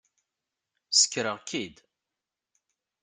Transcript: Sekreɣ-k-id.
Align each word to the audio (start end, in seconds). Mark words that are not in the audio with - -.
Sekreɣ-k-id. 0.91 1.75